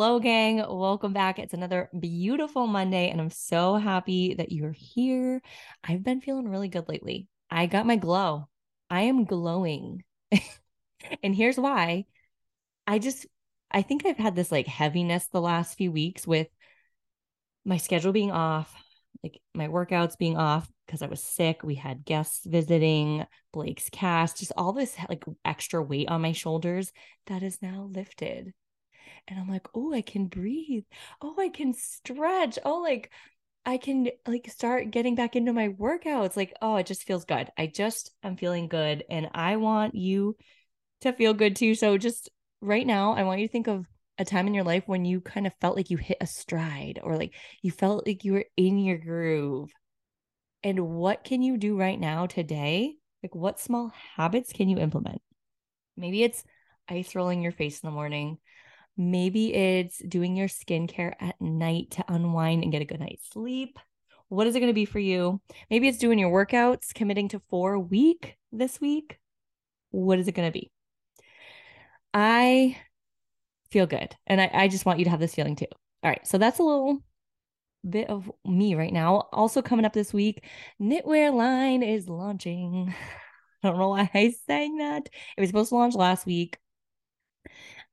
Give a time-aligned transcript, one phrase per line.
[0.00, 0.64] Hello, gang.
[0.66, 1.38] Welcome back.
[1.38, 5.42] It's another beautiful Monday, and I'm so happy that you're here.
[5.84, 7.28] I've been feeling really good lately.
[7.50, 8.48] I got my glow.
[8.88, 10.02] I am glowing.
[11.22, 12.06] and here's why
[12.86, 13.26] I just,
[13.70, 16.48] I think I've had this like heaviness the last few weeks with
[17.66, 18.74] my schedule being off,
[19.22, 21.62] like my workouts being off because I was sick.
[21.62, 26.90] We had guests visiting, Blake's cast, just all this like extra weight on my shoulders
[27.26, 28.54] that is now lifted
[29.28, 30.84] and I'm like, oh, I can breathe.
[31.22, 32.58] Oh, I can stretch.
[32.64, 33.10] Oh, like
[33.64, 36.36] I can like start getting back into my workouts.
[36.36, 37.50] Like, oh, it just feels good.
[37.58, 39.04] I just I'm feeling good.
[39.10, 40.36] And I want you
[41.02, 41.74] to feel good too.
[41.74, 42.30] So just
[42.60, 43.86] right now, I want you to think of
[44.18, 47.00] a time in your life when you kind of felt like you hit a stride
[47.02, 49.70] or like you felt like you were in your groove.
[50.62, 52.96] And what can you do right now today?
[53.22, 55.22] Like, what small habits can you implement?
[55.96, 56.44] Maybe it's
[56.88, 58.38] ice rolling your face in the morning.
[58.96, 63.78] Maybe it's doing your skincare at night to unwind and get a good night's sleep.
[64.28, 65.40] What is it going to be for you?
[65.70, 69.18] Maybe it's doing your workouts, committing to four a week this week.
[69.90, 70.70] What is it going to be?
[72.14, 72.76] I
[73.70, 74.14] feel good.
[74.26, 75.66] And I, I just want you to have this feeling too.
[76.02, 76.26] All right.
[76.26, 77.02] So that's a little
[77.88, 79.28] bit of me right now.
[79.32, 80.44] Also, coming up this week,
[80.80, 82.94] knitwear line is launching.
[83.62, 85.08] I don't know why I sang that.
[85.36, 86.58] It was supposed to launch last week.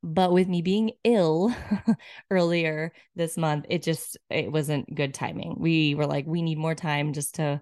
[0.03, 1.53] But with me being ill
[2.31, 5.55] earlier this month, it just it wasn't good timing.
[5.57, 7.61] We were like, we need more time just to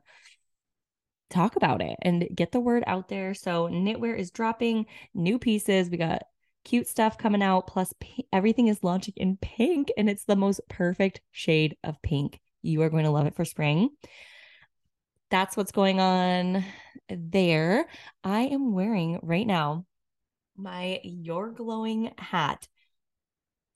[1.30, 3.33] talk about it and get the word out there.
[3.33, 5.89] So knitwear is dropping new pieces.
[5.89, 6.23] We got
[6.63, 7.67] cute stuff coming out.
[7.67, 7.94] Plus,
[8.33, 12.40] everything is launching in pink, and it's the most perfect shade of pink.
[12.62, 13.90] You are going to love it for spring.
[15.29, 16.66] That's what's going on
[17.09, 17.88] there.
[18.23, 19.85] I am wearing right now
[20.57, 22.67] my You're Glowing hat.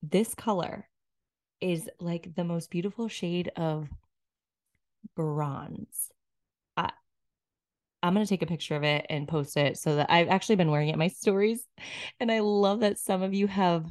[0.02, 0.88] This color
[1.62, 3.90] is like the most beautiful shade of
[5.16, 6.12] bronze.
[6.78, 6.92] I,
[8.02, 10.56] I'm going to take a picture of it and post it so that I've actually
[10.56, 11.66] been wearing it in my stories.
[12.20, 13.86] And I love that some of you have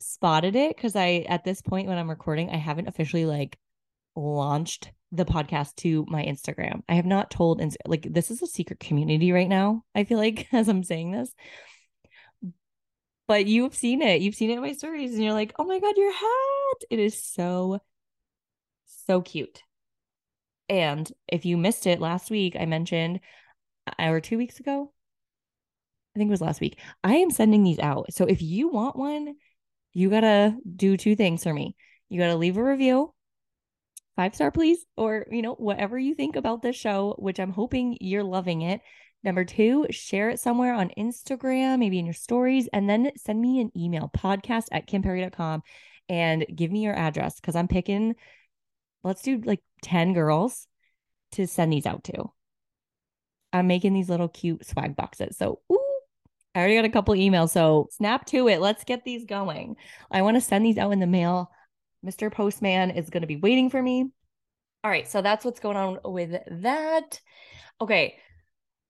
[0.00, 3.58] spotted it because I, at this point when I'm recording, I haven't officially like
[4.14, 6.82] launched the podcast to my Instagram.
[6.88, 9.84] I have not told, and like, this is a secret community right now.
[9.94, 11.34] I feel like as I'm saying this,
[13.28, 14.20] but you've seen it.
[14.22, 16.84] You've seen it in my stories, and you're like, oh my God, your hat.
[16.90, 17.78] It is so,
[19.06, 19.62] so cute.
[20.68, 23.20] And if you missed it last week, I mentioned,
[23.86, 24.92] uh, or two weeks ago,
[26.14, 28.12] I think it was last week, I am sending these out.
[28.12, 29.36] So if you want one,
[29.92, 31.76] you got to do two things for me.
[32.08, 33.14] You got to leave a review,
[34.16, 37.98] five star, please, or, you know, whatever you think about this show, which I'm hoping
[38.00, 38.80] you're loving it.
[39.24, 43.60] Number two, share it somewhere on Instagram, maybe in your stories, and then send me
[43.60, 45.62] an email, podcast at kimperry.com,
[46.08, 48.14] and give me your address because I'm picking,
[49.02, 50.66] let's do like 10 girls
[51.32, 52.30] to send these out to.
[53.52, 55.36] I'm making these little cute swag boxes.
[55.36, 56.00] So, ooh,
[56.54, 57.50] I already got a couple emails.
[57.50, 58.60] So, snap to it.
[58.60, 59.76] Let's get these going.
[60.10, 61.50] I want to send these out in the mail.
[62.04, 62.30] Mr.
[62.30, 64.10] Postman is going to be waiting for me.
[64.84, 65.08] All right.
[65.08, 67.20] So, that's what's going on with that.
[67.80, 68.16] Okay.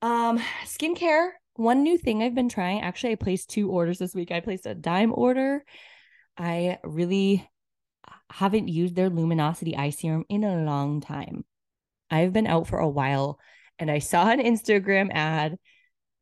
[0.03, 1.31] Um, skincare.
[1.55, 2.83] One new thing I've been trying.
[2.83, 4.31] Actually, I placed two orders this week.
[4.31, 5.65] I placed a Dime order.
[6.37, 7.49] I really
[8.31, 11.45] haven't used their luminosity eye serum in a long time.
[12.11, 13.39] I've been out for a while
[13.79, 15.59] and I saw an Instagram ad,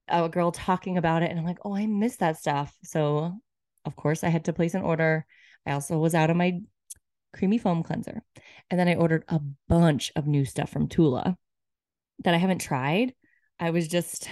[0.09, 2.75] a girl talking about it, and I'm like, oh, I miss that stuff.
[2.83, 3.33] So,
[3.85, 5.27] of course, I had to place an order.
[5.67, 6.61] I also was out of my
[7.35, 8.23] creamy foam cleanser.
[8.71, 11.37] And then I ordered a bunch of new stuff from Tula
[12.25, 13.13] that I haven't tried.
[13.59, 14.29] I was just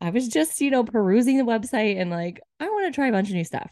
[0.00, 3.12] I was just, you know, perusing the website and like, I want to try a
[3.12, 3.70] bunch of new stuff.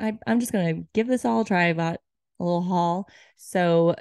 [0.00, 1.68] I, I'm just gonna give this all a try.
[1.68, 1.98] I a
[2.38, 3.08] little haul.
[3.36, 3.94] So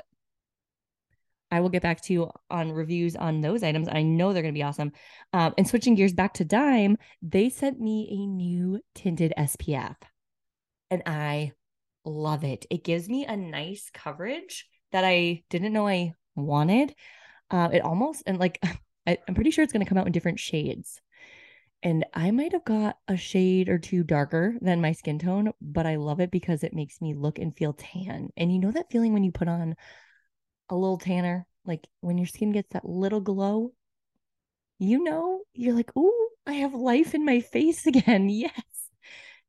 [1.52, 3.88] I will get back to you on reviews on those items.
[3.90, 4.92] I know they're gonna be awesome.
[5.32, 9.96] Um, and switching gears back to Dime, they sent me a new tinted SPF.
[10.92, 11.54] And I
[12.04, 12.66] love it.
[12.70, 16.94] It gives me a nice coverage that I didn't know I wanted.
[17.50, 18.60] Uh, it almost and like
[19.08, 21.02] I, I'm pretty sure it's going to come out in different shades.
[21.84, 25.86] And I might have got a shade or two darker than my skin tone, but
[25.86, 28.30] I love it because it makes me look and feel tan.
[28.36, 29.76] And you know that feeling when you put on
[30.70, 33.72] a little tanner, like when your skin gets that little glow?
[34.80, 38.30] You know, you're like, ooh, I have life in my face again.
[38.30, 38.52] yes.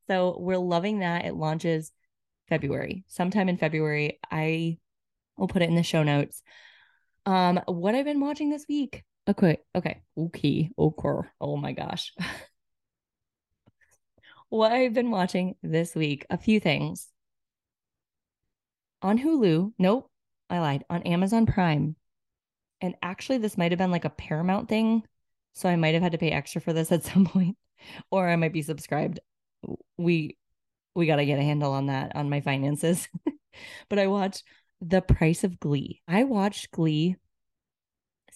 [0.08, 1.24] So we're loving that.
[1.24, 1.90] It launches
[2.48, 4.20] February, sometime in February.
[4.30, 4.78] I
[5.36, 6.42] will put it in the show notes.
[7.24, 9.04] Um, what I've been watching this week.
[9.28, 9.58] Okay.
[9.74, 10.02] Okay.
[10.16, 10.70] Okay.
[10.78, 11.28] Okay.
[11.40, 12.12] Oh my gosh.
[14.48, 17.08] what I've been watching this week, a few things.
[19.02, 20.10] On Hulu, nope,
[20.48, 20.84] I lied.
[20.88, 21.96] On Amazon Prime.
[22.80, 25.02] And actually, this might have been like a Paramount thing.
[25.54, 27.56] So I might have had to pay extra for this at some point,
[28.10, 29.20] or I might be subscribed.
[29.98, 30.36] We
[30.94, 33.08] we got to get a handle on that on my finances.
[33.88, 34.44] but I watched
[34.80, 36.02] The Price of Glee.
[36.08, 37.16] I watched Glee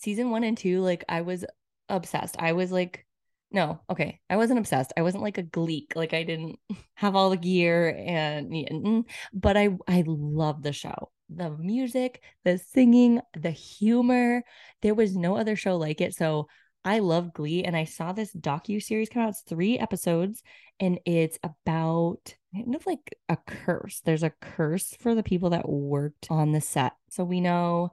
[0.00, 1.44] season 1 and 2 like I was
[1.88, 2.36] obsessed.
[2.38, 3.06] I was like
[3.52, 4.20] no, okay.
[4.30, 4.92] I wasn't obsessed.
[4.96, 5.94] I wasn't like a gleek.
[5.96, 6.58] Like I didn't
[6.94, 11.10] have all the gear and mm, but I I love the show.
[11.28, 14.42] The music, the singing, the humor.
[14.82, 16.14] There was no other show like it.
[16.14, 16.48] So
[16.84, 19.30] I love Glee and I saw this docu series come out.
[19.30, 20.42] It's 3 episodes
[20.78, 24.00] and it's about kind of like a curse.
[24.04, 26.92] There's a curse for the people that worked on the set.
[27.10, 27.90] So we know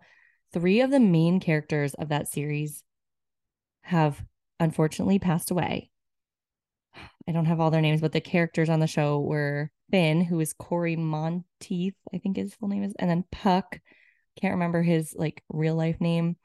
[0.53, 2.83] 3 of the main characters of that series
[3.81, 4.23] have
[4.59, 5.91] unfortunately passed away.
[7.27, 10.39] I don't have all their names, but the characters on the show were Finn, who
[10.39, 13.79] is Cory Monteith, I think his full name is, and then Puck,
[14.39, 16.37] can't remember his like real life name,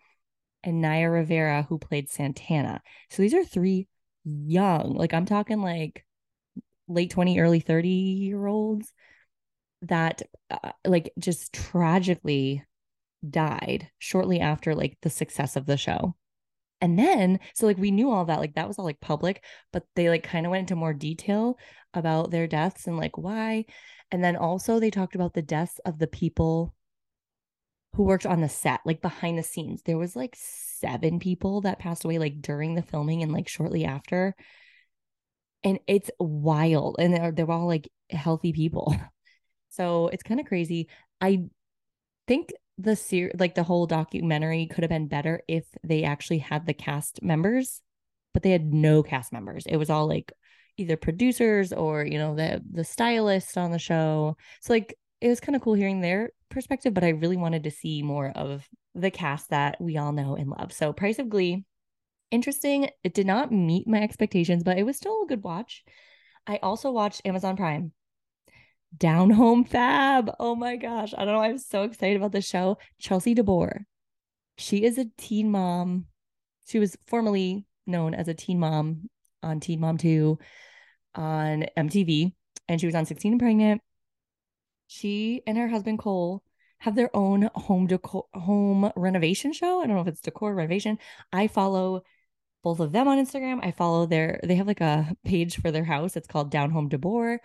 [0.65, 2.83] and Naya Rivera, who played Santana.
[3.11, 3.89] So these are three
[4.25, 6.05] young, like I'm talking like
[6.89, 8.93] late 20, early 30 year olds
[9.83, 12.65] that uh, like just tragically
[13.29, 16.15] died shortly after like the success of the show.
[16.81, 19.85] And then, so like we knew all that, like that was all like public, but
[19.95, 21.57] they like kind of went into more detail
[21.95, 23.67] about their deaths and like why.
[24.11, 26.75] And then also they talked about the deaths of the people
[27.95, 29.83] who worked on the set, like behind the scenes.
[29.83, 33.85] There was like seven people that passed away like during the filming and like shortly
[33.85, 34.35] after.
[35.63, 36.97] And it's wild.
[36.99, 38.95] And they're they're all like healthy people.
[39.73, 40.89] So it's kind of crazy.
[41.19, 41.45] I
[42.29, 46.67] think the ser- like the whole documentary could have been better if they actually had
[46.67, 47.81] the cast members,
[48.33, 49.67] but they had no cast members.
[49.67, 50.33] It was all like
[50.79, 54.37] either producers or you know the the stylist on the show.
[54.61, 57.71] So like it was kind of cool hearing their perspective, but I really wanted to
[57.71, 60.73] see more of the cast that we all know and love.
[60.73, 61.65] So Price of Glee,
[62.31, 62.91] interesting.
[63.05, 65.85] It did not meet my expectations, but it was still a good watch.
[66.47, 67.93] I also watched Amazon Prime
[68.97, 70.31] down home fab.
[70.39, 71.15] Oh my gosh.
[71.17, 71.43] I don't know.
[71.43, 72.79] I'm so excited about the show.
[72.99, 73.85] Chelsea DeBoer.
[74.59, 76.07] She is a teen mom.
[76.67, 79.09] She was formerly known as a teen mom
[79.43, 80.39] on Teen Mom 2
[81.15, 82.33] on MTV,
[82.69, 83.83] and she was on 16 and Pregnant.
[84.87, 86.43] She and her husband Cole
[86.79, 89.81] have their own home decor home renovation show.
[89.81, 90.99] I don't know if it's decor renovation.
[91.33, 92.03] I follow
[92.63, 93.65] both of them on Instagram.
[93.65, 96.17] I follow their they have like a page for their house.
[96.17, 97.39] It's called Down Home DeBoer.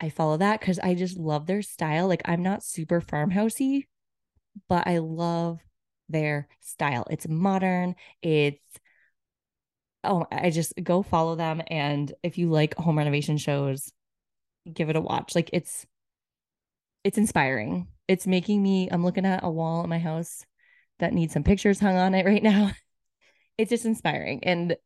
[0.00, 2.08] I follow that because I just love their style.
[2.08, 3.86] Like I'm not super farmhousey,
[4.68, 5.60] but I love
[6.08, 7.06] their style.
[7.10, 7.94] It's modern.
[8.22, 8.60] It's
[10.02, 11.62] oh, I just go follow them.
[11.68, 13.92] And if you like home renovation shows,
[14.72, 15.34] give it a watch.
[15.34, 15.86] Like it's
[17.04, 17.88] it's inspiring.
[18.08, 20.44] It's making me I'm looking at a wall in my house
[20.98, 22.72] that needs some pictures hung on it right now.
[23.56, 24.42] It's just inspiring.
[24.42, 24.76] And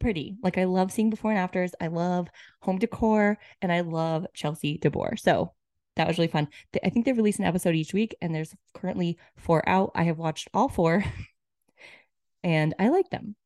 [0.00, 0.36] pretty.
[0.42, 1.74] Like I love seeing before and afters.
[1.80, 2.28] I love
[2.60, 5.18] home decor and I love Chelsea DeBoer.
[5.18, 5.52] So
[5.96, 6.48] that was really fun.
[6.82, 9.92] I think they release an episode each week and there's currently four out.
[9.94, 11.04] I have watched all four
[12.42, 13.36] and I like them.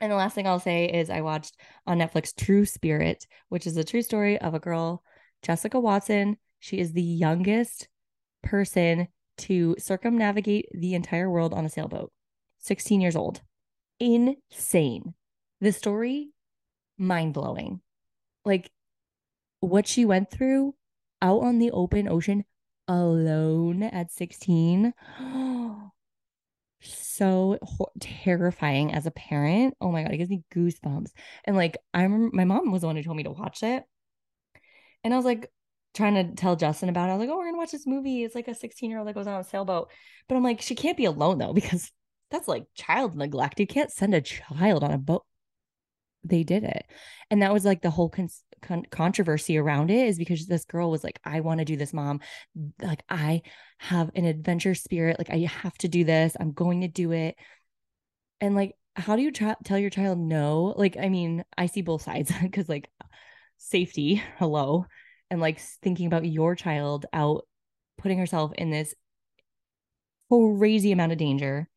[0.00, 1.56] And the last thing I'll say is I watched
[1.86, 5.02] on Netflix True Spirit, which is a true story of a girl,
[5.42, 6.36] Jessica Watson.
[6.60, 7.88] She is the youngest
[8.42, 9.08] person
[9.38, 12.12] to circumnavigate the entire world on a sailboat,
[12.58, 13.40] 16 years old.
[13.98, 15.14] Insane.
[15.60, 16.30] The story,
[16.98, 17.80] mind blowing.
[18.44, 18.70] Like
[19.60, 20.74] what she went through
[21.22, 22.44] out on the open ocean
[22.86, 24.92] alone at 16.
[26.80, 29.74] so ho- terrifying as a parent.
[29.80, 31.10] Oh my God, it gives me goosebumps.
[31.44, 33.84] And like, I remember my mom was the one who told me to watch it.
[35.02, 35.50] And I was like,
[35.94, 37.12] trying to tell Justin about it.
[37.12, 38.24] I was like, oh, we're going to watch this movie.
[38.24, 39.90] It's like a 16 year old that goes on a sailboat.
[40.28, 41.90] But I'm like, she can't be alone though, because
[42.30, 43.60] that's like child neglect.
[43.60, 45.24] You can't send a child on a boat
[46.24, 46.86] they did it.
[47.30, 48.28] And that was like the whole con-
[48.62, 51.92] con- controversy around it is because this girl was like, I want to do this,
[51.92, 52.20] mom.
[52.80, 53.42] Like, I
[53.78, 55.18] have an adventure spirit.
[55.18, 56.36] Like, I have to do this.
[56.38, 57.36] I'm going to do it.
[58.40, 60.74] And like, how do you tra- tell your child no?
[60.76, 62.90] Like, I mean, I see both sides because like
[63.58, 64.86] safety, hello,
[65.30, 67.46] and like thinking about your child out
[67.98, 68.94] putting herself in this
[70.30, 71.68] crazy amount of danger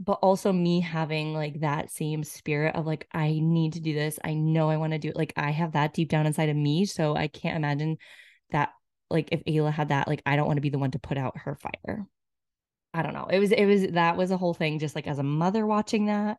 [0.00, 4.18] but also me having like that same spirit of like I need to do this.
[4.24, 5.16] I know I want to do it.
[5.16, 7.98] Like I have that deep down inside of me, so I can't imagine
[8.50, 8.70] that
[9.10, 11.18] like if Ayla had that, like I don't want to be the one to put
[11.18, 12.06] out her fire.
[12.94, 13.26] I don't know.
[13.30, 16.06] It was it was that was a whole thing just like as a mother watching
[16.06, 16.38] that.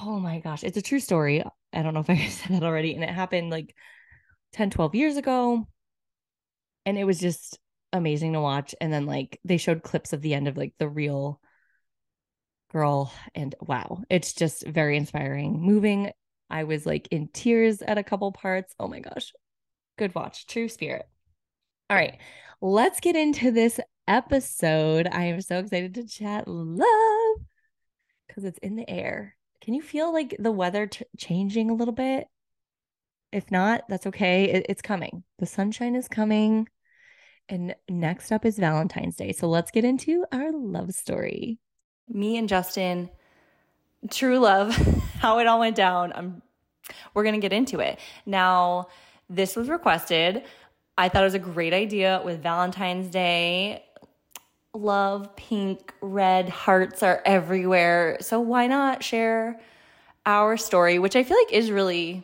[0.00, 1.44] Oh my gosh, it's a true story.
[1.72, 2.94] I don't know if I said that already.
[2.94, 3.74] And it happened like
[4.54, 5.66] 10, 12 years ago.
[6.84, 7.58] And it was just
[7.92, 8.74] amazing to watch.
[8.80, 11.40] And then like they showed clips of the end of like the real
[12.70, 13.12] girl.
[13.34, 15.60] And wow, it's just very inspiring.
[15.60, 16.10] Moving.
[16.48, 18.74] I was like in tears at a couple parts.
[18.80, 19.32] Oh my gosh.
[19.98, 20.46] Good watch.
[20.46, 21.06] True spirit.
[21.88, 22.18] All right.
[22.60, 25.08] Let's get into this episode.
[25.10, 27.36] I am so excited to chat love
[28.26, 29.36] because it's in the air.
[29.60, 32.26] Can you feel like the weather t- changing a little bit?
[33.32, 34.44] If not, that's okay.
[34.44, 35.22] It- it's coming.
[35.38, 36.68] The sunshine is coming.
[37.48, 39.32] And next up is Valentine's Day.
[39.32, 41.58] So let's get into our love story.
[42.12, 43.08] Me and Justin,
[44.10, 44.74] true love,
[45.20, 46.12] how it all went down.
[46.14, 46.42] I'm
[47.14, 47.98] we're going to get into it.
[48.26, 48.88] Now,
[49.28, 50.42] this was requested.
[50.98, 53.84] I thought it was a great idea with Valentine's Day.
[54.74, 58.18] Love, pink, red, hearts are everywhere.
[58.20, 59.60] So why not share
[60.26, 62.22] our story, which I feel like is really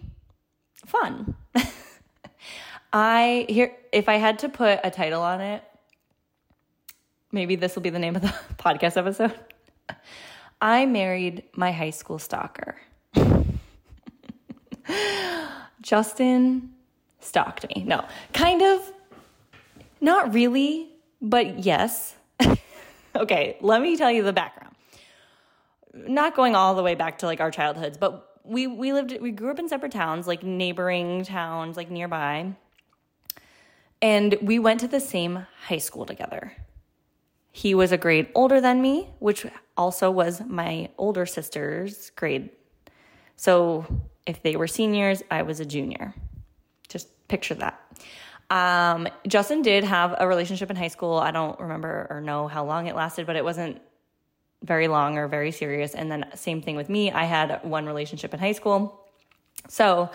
[0.84, 1.34] fun.
[2.92, 5.62] I here if I had to put a title on it,
[7.32, 8.28] maybe this will be the name of the
[8.58, 9.34] podcast episode.
[10.60, 12.76] I married my high school stalker.
[15.82, 16.72] Justin
[17.20, 17.84] stalked me.
[17.86, 18.92] No, kind of,
[20.00, 20.88] not really,
[21.20, 22.14] but yes.
[23.16, 24.74] okay, let me tell you the background.
[25.94, 29.30] Not going all the way back to like our childhoods, but we we lived we
[29.30, 32.54] grew up in separate towns, like neighboring towns, like nearby.
[34.02, 36.52] And we went to the same high school together.
[37.56, 39.46] He was a grade older than me, which
[39.78, 42.50] also was my older sister's grade.
[43.36, 43.86] So
[44.26, 46.12] if they were seniors, I was a junior.
[46.86, 47.80] Just picture that.
[48.50, 51.14] Um, Justin did have a relationship in high school.
[51.16, 53.80] I don't remember or know how long it lasted, but it wasn't
[54.62, 55.94] very long or very serious.
[55.94, 57.10] And then same thing with me.
[57.10, 59.00] I had one relationship in high school.
[59.70, 60.10] So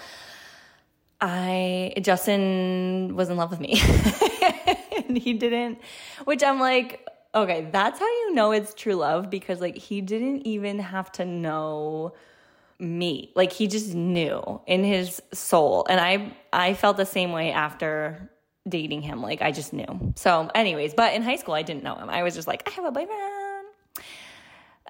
[1.19, 3.81] I Justin was in love with me.
[5.07, 5.79] and he didn't,
[6.25, 10.45] which I'm like, okay, that's how you know it's true love because like he didn't
[10.47, 12.13] even have to know
[12.79, 13.31] me.
[13.35, 15.85] Like he just knew in his soul.
[15.89, 18.29] And I I felt the same way after
[18.67, 19.21] dating him.
[19.21, 20.13] Like I just knew.
[20.15, 22.09] So anyways, but in high school I didn't know him.
[22.09, 23.67] I was just like, I have a boyfriend.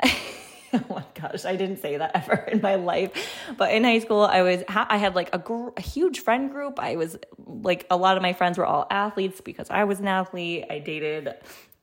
[0.74, 3.12] oh my gosh, I didn't say that ever in my life.
[3.58, 6.80] But in high school, I was I had like a, gr- a, huge friend group.
[6.80, 10.08] I was like a lot of my friends were all athletes because I was an
[10.08, 10.66] athlete.
[10.70, 11.34] I dated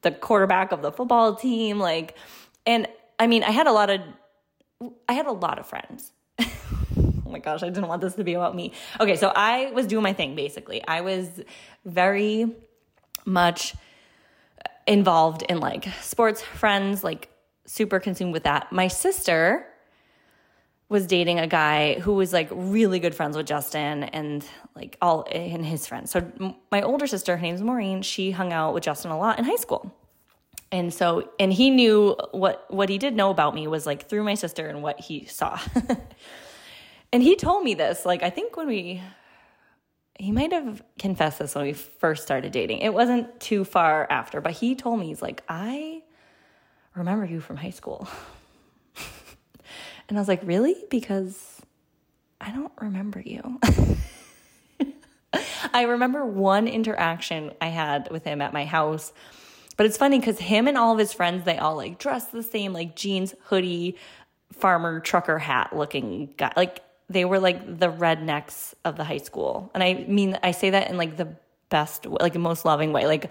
[0.02, 2.17] the quarterback of the football team, like,
[2.67, 2.87] and
[3.19, 4.00] I mean, I had a lot of
[5.09, 6.12] I had a lot of friends.
[6.40, 6.47] oh
[7.26, 8.73] my gosh, I didn't want this to be about me.
[9.00, 10.87] Okay, so I was doing my thing basically.
[10.87, 11.40] I was
[11.85, 12.55] very
[13.25, 13.75] much
[14.87, 17.28] involved in like sports, friends, like
[17.67, 18.73] super consumed with that.
[18.73, 19.67] My sister
[20.88, 25.23] was dating a guy who was like really good friends with Justin and like all
[25.23, 26.11] in his friends.
[26.11, 29.45] So my older sister, her name's Maureen, she hung out with Justin a lot in
[29.45, 29.95] high school.
[30.73, 34.25] And so and he knew what what he did know about me was like through
[34.25, 35.59] my sister and what he saw.
[37.12, 39.02] And he told me this like i think when we
[40.18, 42.78] he might have confessed this when we first started dating.
[42.78, 46.02] It wasn't too far after but he told me he's like i
[46.95, 48.09] remember you from high school
[50.08, 51.60] and i was like really because
[52.40, 53.60] i don't remember you
[55.72, 59.12] i remember one interaction i had with him at my house
[59.78, 62.42] but it's funny because him and all of his friends, they all like dress the
[62.42, 63.96] same, like jeans, hoodie,
[64.52, 66.52] farmer trucker hat looking guy.
[66.56, 69.70] Like they were like the rednecks of the high school.
[69.74, 71.28] And I mean, I say that in like the
[71.68, 73.30] best, like the most loving way, like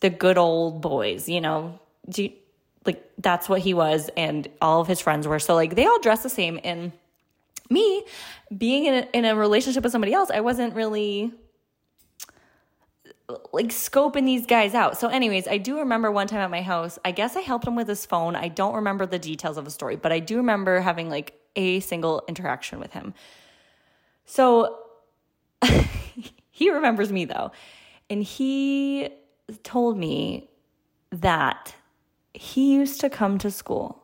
[0.00, 1.80] the good old boys, you know,
[2.14, 2.30] you,
[2.84, 4.10] like that's what he was.
[4.16, 5.38] And all of his friends were.
[5.38, 6.60] So like they all dress the same.
[6.64, 6.92] And
[7.70, 8.04] me
[8.56, 11.32] being in a, in a relationship with somebody else, I wasn't really
[13.52, 14.98] like scoping these guys out.
[14.98, 17.76] So, anyways, I do remember one time at my house, I guess I helped him
[17.76, 18.36] with his phone.
[18.36, 21.80] I don't remember the details of the story, but I do remember having like a
[21.80, 23.14] single interaction with him.
[24.24, 24.78] So,
[26.50, 27.52] he remembers me though.
[28.10, 29.10] And he
[29.62, 30.50] told me
[31.10, 31.74] that
[32.34, 34.02] he used to come to school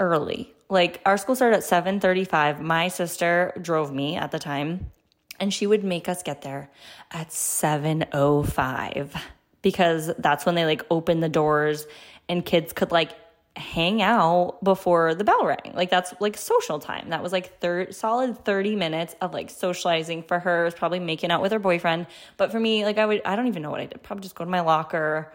[0.00, 0.54] early.
[0.68, 2.60] Like our school started at 7:35.
[2.60, 4.90] My sister drove me at the time
[5.38, 6.70] and she would make us get there
[7.10, 9.20] at 7:05
[9.62, 11.86] because that's when they like open the doors
[12.28, 13.12] and kids could like
[13.54, 15.72] hang out before the bell rang.
[15.74, 17.10] Like that's like social time.
[17.10, 20.64] That was like third solid 30 minutes of like socializing for her.
[20.64, 22.06] Was probably making out with her boyfriend.
[22.36, 24.02] But for me, like I would I don't even know what I did.
[24.02, 25.32] Probably just go to my locker.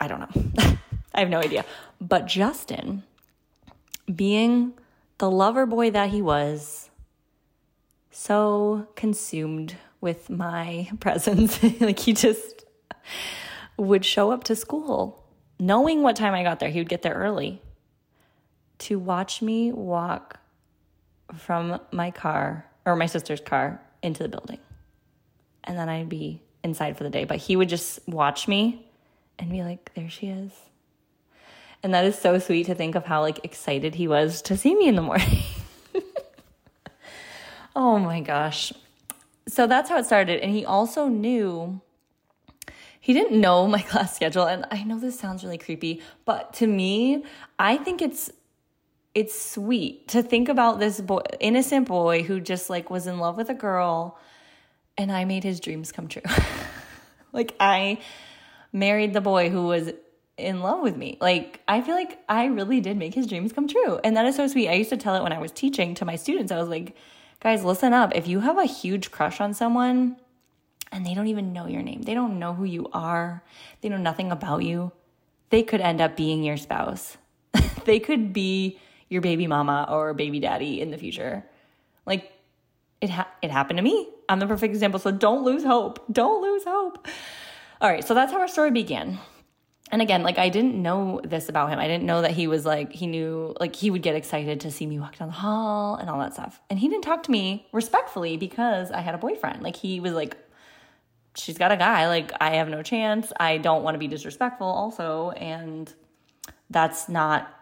[0.00, 0.76] I don't know.
[1.14, 1.64] I have no idea.
[2.00, 3.02] But Justin
[4.12, 4.74] being
[5.18, 6.90] the lover boy that he was,
[8.10, 11.62] so consumed with my presence.
[11.80, 12.64] like he just
[13.76, 15.22] would show up to school
[15.58, 16.70] knowing what time I got there.
[16.70, 17.60] He would get there early
[18.78, 20.38] to watch me walk
[21.34, 24.58] from my car or my sister's car into the building.
[25.64, 27.24] And then I'd be inside for the day.
[27.24, 28.85] But he would just watch me
[29.38, 30.52] and be like, there she is.
[31.82, 34.74] And that is so sweet to think of how like excited he was to see
[34.74, 35.42] me in the morning.
[37.76, 38.72] oh my gosh.
[39.48, 40.40] So that's how it started.
[40.40, 41.80] And he also knew
[42.98, 44.46] he didn't know my class schedule.
[44.46, 47.24] And I know this sounds really creepy, but to me,
[47.58, 48.30] I think it's
[49.14, 53.36] it's sweet to think about this boy, innocent boy who just like was in love
[53.36, 54.18] with a girl
[54.98, 56.22] and I made his dreams come true.
[57.32, 57.98] like I
[58.76, 59.90] married the boy who was
[60.36, 61.16] in love with me.
[61.20, 63.98] Like I feel like I really did make his dreams come true.
[64.04, 64.68] And that is so sweet.
[64.68, 66.52] I used to tell it when I was teaching to my students.
[66.52, 66.94] I was like,
[67.40, 68.14] guys, listen up.
[68.14, 70.16] If you have a huge crush on someone
[70.92, 73.42] and they don't even know your name, they don't know who you are,
[73.80, 74.92] they know nothing about you,
[75.48, 77.16] they could end up being your spouse.
[77.86, 78.78] they could be
[79.08, 81.46] your baby mama or baby daddy in the future.
[82.04, 82.30] Like
[83.00, 84.10] it ha- it happened to me.
[84.28, 85.00] I'm the perfect example.
[85.00, 86.04] So don't lose hope.
[86.12, 87.08] Don't lose hope.
[87.80, 89.18] All right, so that's how our story began.
[89.92, 91.78] And again, like I didn't know this about him.
[91.78, 94.70] I didn't know that he was like he knew like he would get excited to
[94.70, 96.60] see me walk down the hall and all that stuff.
[96.68, 99.62] And he didn't talk to me respectfully because I had a boyfriend.
[99.62, 100.36] Like he was like
[101.36, 103.32] she's got a guy, like I have no chance.
[103.38, 105.92] I don't want to be disrespectful also and
[106.70, 107.52] that's not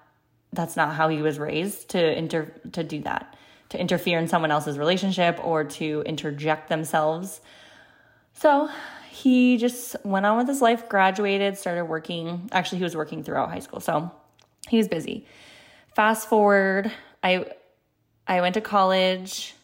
[0.52, 3.36] that's not how he was raised to inter to do that
[3.70, 7.40] to interfere in someone else's relationship or to interject themselves
[8.32, 8.70] so
[9.14, 13.50] he just went on with his life graduated started working actually he was working throughout
[13.50, 14.10] high school so
[14.68, 15.26] he was busy
[15.94, 16.90] fast forward
[17.22, 17.46] i
[18.26, 19.54] i went to college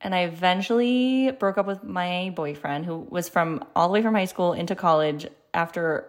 [0.00, 4.14] and i eventually broke up with my boyfriend who was from all the way from
[4.14, 6.06] high school into college after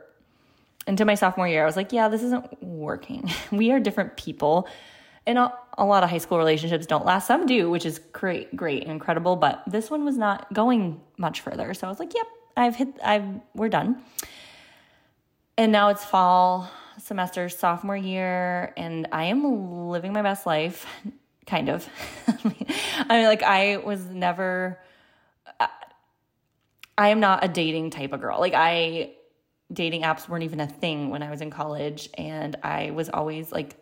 [0.90, 3.32] into my sophomore year, I was like, yeah, this isn't working.
[3.52, 4.68] We are different people.
[5.26, 7.28] And a, a, lot of high school relationships don't last.
[7.28, 9.36] Some do, which is great, great, incredible.
[9.36, 11.74] But this one was not going much further.
[11.74, 14.02] So I was like, yep, I've hit, I've, we're done.
[15.58, 20.86] And now it's fall semester, sophomore year, and I am living my best life,
[21.46, 21.88] kind of.
[22.28, 24.80] I mean, like, I was never,
[26.98, 28.40] I am not a dating type of girl.
[28.40, 29.14] Like, I,
[29.72, 32.10] dating apps weren't even a thing when I was in college.
[32.18, 33.82] And I was always like,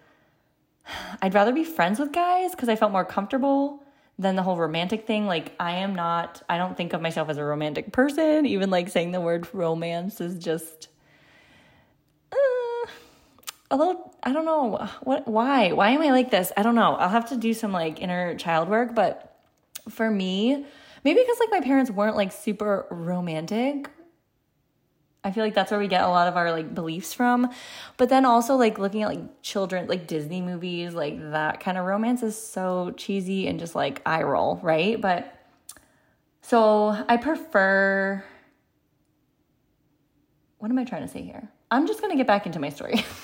[1.21, 3.83] I'd rather be friends with guys because I felt more comfortable
[4.19, 5.27] than the whole romantic thing.
[5.27, 8.45] Like, I am not, I don't think of myself as a romantic person.
[8.45, 10.87] Even like saying the word romance is just
[12.31, 12.87] uh,
[13.69, 14.89] a little, I don't know.
[15.03, 15.71] What, why?
[15.71, 16.51] Why am I like this?
[16.57, 16.95] I don't know.
[16.95, 18.95] I'll have to do some like inner child work.
[18.95, 19.37] But
[19.89, 20.65] for me,
[21.03, 23.89] maybe because like my parents weren't like super romantic
[25.27, 27.51] I feel like that's where we get a lot of our like beliefs from.
[27.97, 31.85] But then also like looking at like children like Disney movies, like that kind of
[31.85, 34.99] romance is so cheesy and just like eye roll, right?
[35.01, 35.33] But
[36.41, 38.23] so I prefer
[40.59, 41.49] what am I trying to say here?
[41.69, 43.03] I'm just to get back into my story.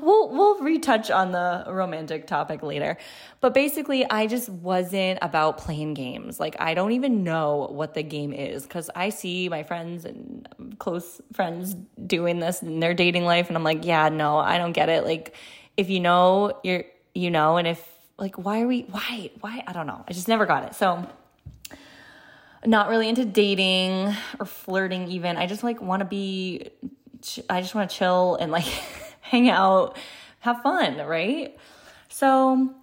[0.00, 2.96] we'll we'll retouch on the romantic topic later.
[3.40, 6.40] But basically, I just wasn't about playing games.
[6.40, 10.37] Like I don't even know what the game is cuz I see my friends and
[10.78, 11.74] close friends
[12.06, 15.04] doing this in their dating life and I'm like, "Yeah, no, I don't get it."
[15.04, 15.34] Like
[15.76, 17.86] if you know, you're you know, and if
[18.18, 20.04] like why are we why why I don't know.
[20.08, 20.74] I just never got it.
[20.74, 21.06] So
[22.66, 25.36] not really into dating or flirting even.
[25.36, 26.70] I just like want to be
[27.48, 28.64] I just want to chill and like
[29.20, 29.96] hang out,
[30.40, 31.56] have fun, right?
[32.08, 32.74] So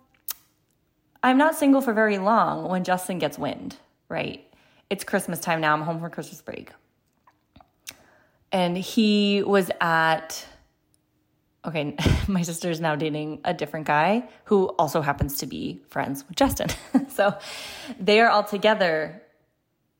[1.23, 3.75] I'm not single for very long when Justin gets wind,
[4.09, 4.45] right?
[4.89, 5.73] It's Christmas time now.
[5.73, 6.71] I'm home for Christmas break.
[8.55, 10.45] And he was at,
[11.65, 11.93] okay,
[12.29, 16.37] my sister is now dating a different guy who also happens to be friends with
[16.37, 16.69] Justin.
[17.09, 17.37] so
[17.99, 19.21] they are all together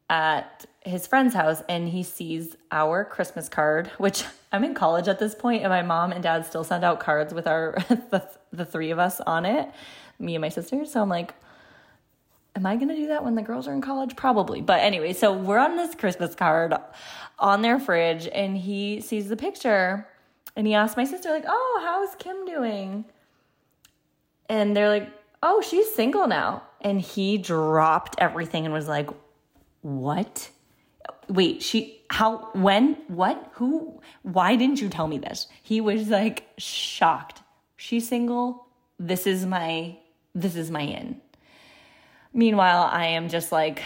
[0.09, 5.19] at his friend's house and he sees our Christmas card, which I'm in college at
[5.19, 8.63] this point, and my mom and dad still send out cards with our the, the
[8.63, 9.69] three of us on it,
[10.17, 10.85] me and my sister.
[10.85, 11.33] So I'm like,
[12.55, 14.15] am I gonna do that when the girls are in college?
[14.15, 14.61] Probably.
[14.61, 16.73] But anyway, so we're on this Christmas card
[17.37, 20.07] on their fridge, and he sees the picture
[20.55, 23.05] and he asks my sister, like, oh, how's Kim doing?
[24.47, 25.09] And they're like,
[25.43, 26.63] oh, she's single now.
[26.81, 29.09] And he dropped everything and was like,
[29.81, 30.49] what?
[31.27, 35.47] Wait, she, how, when, what, who, why didn't you tell me this?
[35.61, 37.41] He was like shocked.
[37.75, 38.67] She's single.
[38.97, 39.97] this is my
[40.33, 41.21] this is my in.
[42.35, 43.81] Meanwhile, I am just like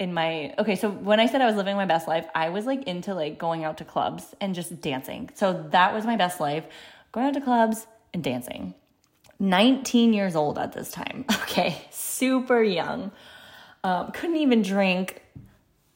[0.00, 2.64] in my okay, so when I said I was living my best life, I was
[2.64, 5.30] like into like going out to clubs and just dancing.
[5.34, 6.64] So that was my best life,
[7.12, 8.74] going out to clubs and dancing.
[9.38, 11.24] 19 years old at this time.
[11.52, 13.12] Okay, super young.
[13.84, 15.20] Um, couldn't even drink.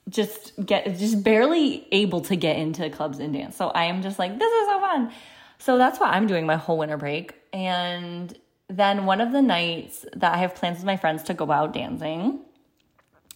[0.06, 3.56] Just get just barely able to get into clubs and dance.
[3.56, 5.12] So I am just like, this is so fun.
[5.58, 7.32] So that's what I'm doing my whole winter break.
[7.54, 8.36] And
[8.68, 11.72] then one of the nights that I have plans with my friends to go out
[11.72, 12.40] dancing,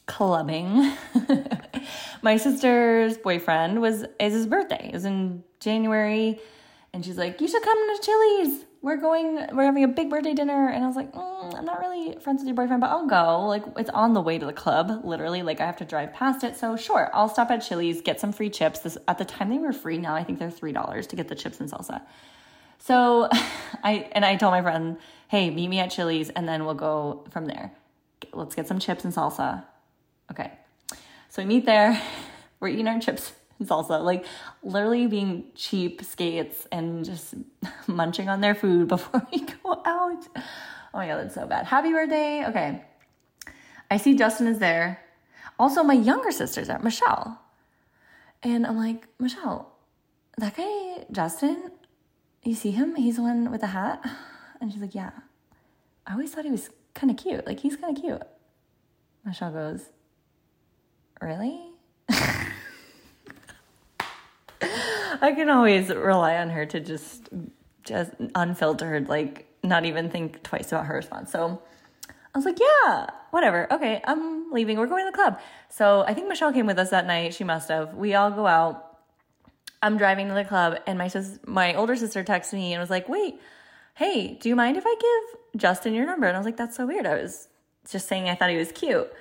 [0.06, 0.92] clubbing.
[2.22, 6.40] my sister's boyfriend was is his birthday is in January,
[6.92, 8.64] and she's like, "You should come to Chili's.
[8.82, 9.46] We're going.
[9.52, 12.40] We're having a big birthday dinner." And I was like, mm, "I'm not really friends
[12.40, 13.46] with your boyfriend, but I'll go.
[13.46, 15.02] Like, it's on the way to the club.
[15.04, 16.56] Literally, like I have to drive past it.
[16.56, 18.80] So sure, I'll stop at Chili's, get some free chips.
[18.80, 19.98] This at the time they were free.
[19.98, 22.02] Now I think they're three dollars to get the chips and salsa."
[22.80, 23.28] So
[23.84, 24.96] I and I told my friend,
[25.30, 27.70] "Hey, meet me at Chili's, and then we'll go from there.
[28.32, 29.64] Let's get some chips and salsa."
[30.28, 30.50] Okay,
[31.28, 32.02] so we meet there.
[32.60, 34.26] We're eating our chips and salsa, like
[34.64, 37.34] literally being cheap skates and just
[37.86, 40.26] munching on their food before we go out.
[40.92, 41.66] Oh my god, that's so bad.
[41.66, 42.44] Happy birthday.
[42.48, 42.82] Okay,
[43.88, 45.00] I see Justin is there.
[45.60, 47.40] Also, my younger sister's there, Michelle.
[48.42, 49.70] And I'm like, Michelle,
[50.38, 51.70] that guy, Justin,
[52.42, 52.96] you see him?
[52.96, 54.04] He's the one with the hat?
[54.60, 55.10] And she's like, yeah.
[56.06, 57.46] I always thought he was kind of cute.
[57.46, 58.22] Like, he's kind of cute.
[59.24, 59.84] Michelle goes,
[61.20, 61.60] really?
[65.22, 67.28] I can always rely on her to just,
[67.84, 71.30] just unfiltered, like, not even think twice about her response.
[71.30, 71.62] So
[72.08, 73.72] I was like, yeah, whatever.
[73.72, 74.78] Okay, I'm leaving.
[74.78, 75.38] We're going to the club.
[75.68, 77.34] So I think Michelle came with us that night.
[77.34, 77.94] She must have.
[77.94, 78.90] We all go out
[79.82, 82.90] I'm driving to the club and my sis- my older sister texted me and was
[82.90, 83.40] like, "Wait,
[84.00, 86.76] hey, do you mind if I give Justin your number?" And I was like, "That's
[86.76, 87.48] so weird." I was
[87.88, 89.12] just saying I thought he was cute.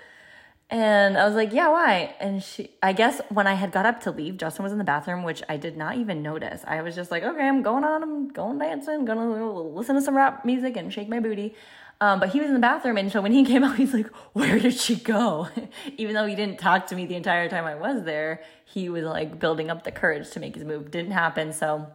[0.70, 4.02] And I was like, "Yeah, why?" And she I guess when I had got up
[4.04, 6.62] to leave, Justin was in the bathroom, which I did not even notice.
[6.66, 10.02] I was just like, "Okay, I'm going on, I'm going dancing, going to listen to
[10.02, 11.56] some rap music and shake my booty."
[12.02, 14.08] Um, but he was in the bathroom, and so when he came out, he's like,
[14.34, 15.50] "Where did she go?"
[15.98, 19.04] Even though he didn't talk to me the entire time I was there, he was
[19.04, 20.92] like building up the courage to make his move.
[20.92, 21.52] Didn't happen.
[21.52, 21.88] So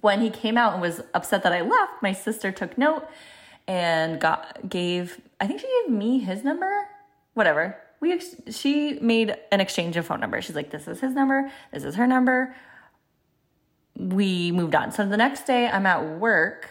[0.00, 3.06] when he came out and was upset that I left, my sister took note
[3.66, 5.20] and got gave.
[5.40, 6.88] I think she gave me his number.
[7.34, 7.76] Whatever.
[8.00, 10.44] We she made an exchange of phone numbers.
[10.44, 11.50] She's like, "This is his number.
[11.72, 12.54] This is her number."
[13.96, 14.92] We moved on.
[14.92, 16.68] So the next day, I'm at work.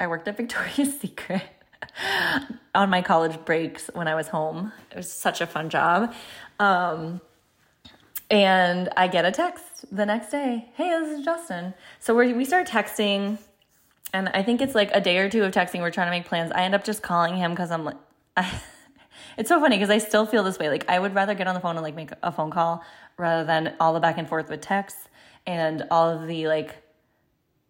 [0.00, 1.42] I worked at Victoria's Secret
[2.74, 4.72] on my college breaks when I was home.
[4.90, 6.14] It was such a fun job.
[6.58, 7.20] Um,
[8.30, 11.74] and I get a text the next day Hey, this is Justin.
[12.00, 13.38] So we we start texting,
[14.12, 15.80] and I think it's like a day or two of texting.
[15.80, 16.52] We're trying to make plans.
[16.52, 17.96] I end up just calling him because I'm like,
[19.36, 20.68] it's so funny because I still feel this way.
[20.68, 22.82] Like, I would rather get on the phone and like make a phone call
[23.16, 25.08] rather than all the back and forth with texts
[25.46, 26.76] and all of the like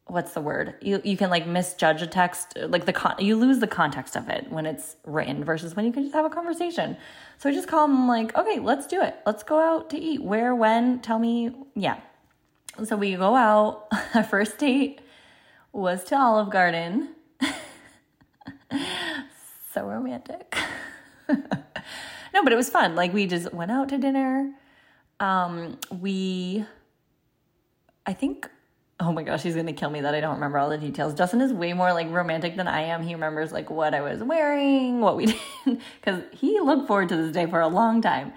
[0.06, 0.74] what's the word?
[0.80, 4.28] You you can like misjudge a text like the con you lose the context of
[4.28, 6.96] it when it's written versus when you can just have a conversation.
[7.38, 9.16] So i just call them like okay let's do it.
[9.26, 10.22] Let's go out to eat.
[10.22, 11.00] Where when?
[11.00, 11.54] Tell me.
[11.74, 12.00] Yeah.
[12.84, 13.88] So we go out.
[14.14, 15.00] Our first date
[15.72, 17.10] was to olive garden.
[19.72, 20.56] So romantic.
[22.32, 22.96] No but it was fun.
[22.96, 24.52] Like we just went out to dinner.
[25.20, 26.64] Um we
[28.06, 28.50] i think
[29.00, 31.14] oh my gosh, he's gonna kill me that I don't remember all the details.
[31.14, 33.02] Justin is way more like romantic than I am.
[33.02, 35.26] He remembers like what I was wearing, what we
[35.64, 38.32] did, because he looked forward to this day for a long time.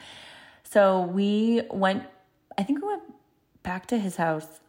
[0.64, 2.04] So we went,
[2.58, 3.04] I think we went
[3.64, 4.60] back to his house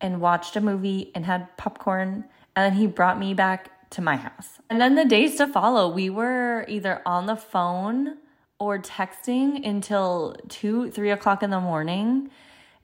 [0.00, 4.16] and watched a movie and had popcorn, and then he brought me back to my
[4.16, 4.58] house.
[4.68, 8.18] And then the days to follow, we were either on the phone
[8.58, 12.30] or texting until two, three o'clock in the morning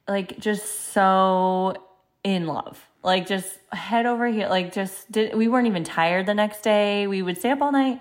[0.06, 1.74] like just so
[2.22, 2.86] in love.
[3.02, 4.48] Like just head over here.
[4.48, 7.06] Like just did we weren't even tired the next day.
[7.06, 8.00] We would stay up all night,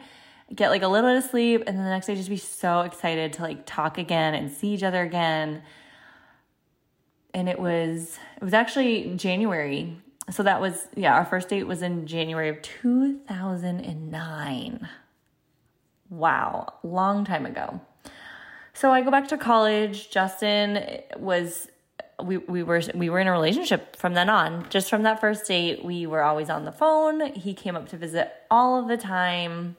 [0.55, 2.79] get like a little bit of sleep, and then the next day just be so
[2.81, 5.61] excited to like talk again and see each other again.
[7.33, 9.97] And it was it was actually January.
[10.29, 14.87] So that was yeah, our first date was in January of 2009.
[16.09, 17.81] Wow, long time ago.
[18.73, 20.09] So I go back to college.
[20.09, 21.67] Justin was
[22.23, 24.67] we we were we were in a relationship from then on.
[24.69, 27.33] Just from that first date, we were always on the phone.
[27.33, 29.75] He came up to visit all of the time.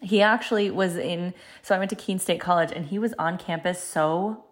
[0.00, 3.38] He actually was in so I went to Keene State College and he was on
[3.38, 4.44] campus so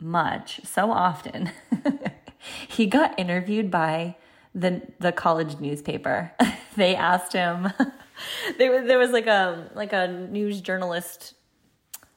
[0.00, 1.52] much, so often.
[2.68, 4.16] he got interviewed by
[4.54, 6.32] the the college newspaper.
[6.76, 7.72] they asked him.
[8.58, 11.34] there, there was like a like a news journalist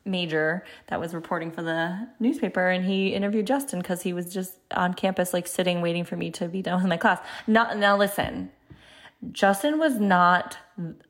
[0.05, 4.55] major that was reporting for the newspaper and he interviewed Justin because he was just
[4.71, 7.19] on campus like sitting waiting for me to be done with my class.
[7.47, 8.51] Not now listen.
[9.31, 10.57] Justin was not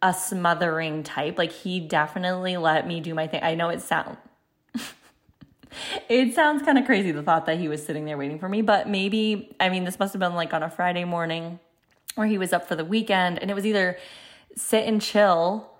[0.02, 1.38] a smothering type.
[1.38, 3.42] Like he definitely let me do my thing.
[3.44, 4.18] I know it sounds
[6.10, 8.62] it sounds kind of crazy the thought that he was sitting there waiting for me,
[8.62, 11.60] but maybe I mean this must have been like on a Friday morning
[12.16, 13.98] or he was up for the weekend and it was either
[14.56, 15.73] sit and chill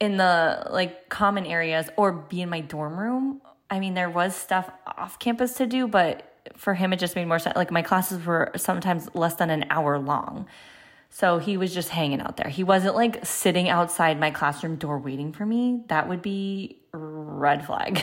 [0.00, 3.40] in the like common areas or be in my dorm room.
[3.70, 6.24] I mean, there was stuff off campus to do, but
[6.56, 7.56] for him, it just made more sense.
[7.56, 10.46] Like my classes were sometimes less than an hour long.
[11.10, 12.48] So he was just hanging out there.
[12.48, 15.82] He wasn't like sitting outside my classroom door waiting for me.
[15.88, 18.02] That would be red flag.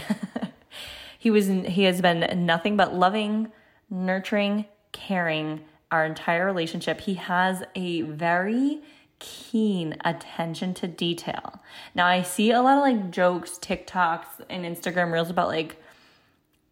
[1.20, 3.52] he was he has been nothing but loving,
[3.90, 7.02] nurturing, caring our entire relationship.
[7.02, 8.82] He has a very
[9.26, 11.62] keen attention to detail.
[11.96, 15.82] Now I see a lot of like jokes, TikToks, and Instagram reels about like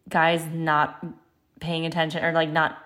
[0.08, 1.04] guys not
[1.60, 2.78] paying attention or like not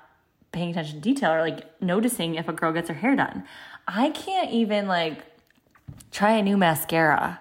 [0.53, 3.45] paying attention to detail or like noticing if a girl gets her hair done.
[3.87, 5.25] I can't even like
[6.11, 7.41] try a new mascara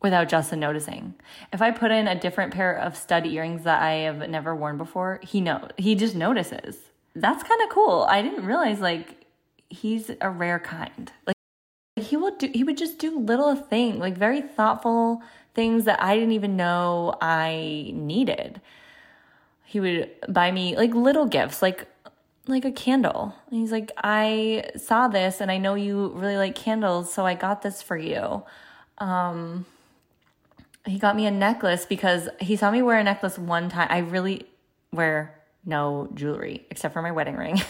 [0.00, 1.14] without Justin noticing.
[1.52, 4.78] If I put in a different pair of stud earrings that I have never worn
[4.78, 6.78] before, he know he just notices.
[7.14, 8.06] That's kind of cool.
[8.08, 9.26] I didn't realize like
[9.68, 11.12] he's a rare kind.
[11.26, 11.34] Like
[12.38, 15.22] do he would just do little things like very thoughtful
[15.54, 18.60] things that i didn't even know i needed.
[19.64, 21.86] He would buy me like little gifts like
[22.46, 23.34] like a candle.
[23.50, 27.34] And he's like i saw this and i know you really like candles so i
[27.34, 28.42] got this for you.
[28.98, 29.66] Um
[30.86, 33.88] he got me a necklace because he saw me wear a necklace one time.
[33.90, 34.46] I really
[34.90, 37.60] wear no jewelry except for my wedding ring.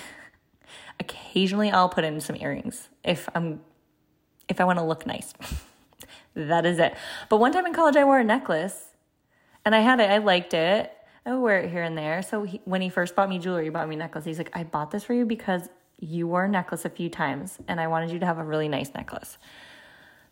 [1.00, 3.60] Occasionally i'll put in some earrings if i'm
[4.48, 5.34] if I want to look nice.
[6.34, 6.94] that is it.
[7.28, 8.88] But one time in college, I wore a necklace
[9.64, 10.10] and I had it.
[10.10, 10.92] I liked it.
[11.26, 12.22] I would wear it here and there.
[12.22, 14.24] So he, when he first bought me jewelry, he bought me a necklace.
[14.24, 15.68] He's like, I bought this for you because
[16.00, 18.68] you wore a necklace a few times and I wanted you to have a really
[18.68, 19.36] nice necklace.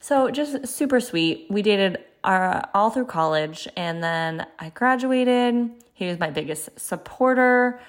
[0.01, 1.47] So just super sweet.
[1.51, 5.71] We dated our, all through college and then I graduated.
[5.93, 7.81] He was my biggest supporter.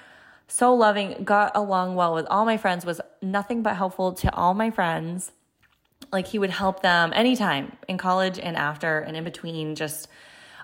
[0.48, 4.54] So loving, got along well with all my friends, was nothing but helpful to all
[4.54, 5.32] my friends
[6.12, 10.08] like he would help them anytime in college and after and in between just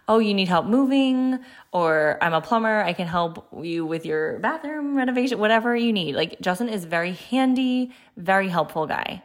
[0.09, 1.39] oh you need help moving
[1.73, 6.15] or i'm a plumber i can help you with your bathroom renovation whatever you need.
[6.15, 9.23] Like justin is very handy very helpful guy.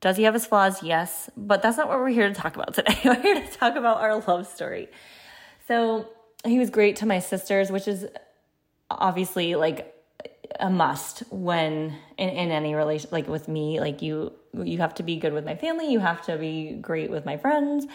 [0.00, 0.82] Does he have his flaws?
[0.82, 2.98] Yes but that's not what we're here to talk about today.
[3.04, 4.88] We're here to talk about our love story.
[5.68, 6.08] So
[6.44, 8.06] he was great to my sisters which is
[8.90, 9.91] obviously like
[10.60, 15.02] a must when in, in any relation like with me like you you have to
[15.02, 17.86] be good with my family you have to be great with my friends.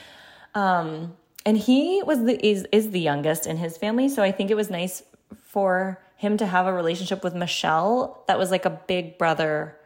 [0.55, 1.15] Um
[1.45, 4.55] and he was the is is the youngest in his family so i think it
[4.55, 5.03] was nice
[5.45, 9.77] for him to have a relationship with michelle that was like a big brother